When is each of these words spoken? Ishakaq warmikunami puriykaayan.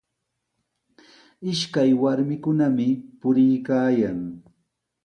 Ishakaq 1.51 1.89
warmikunami 2.03 2.87
puriykaayan. 3.19 4.19